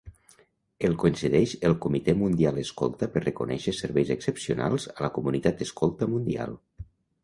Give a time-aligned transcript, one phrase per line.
[0.87, 6.63] El concedeix el Comitè Mundial Escolta per reconèixer serveis excepcionals a la comunitat escolta mundial.